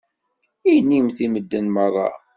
Inimt 0.73 1.17
i 1.25 1.27
medden 1.31 1.65
meṛṛa. 1.73 2.09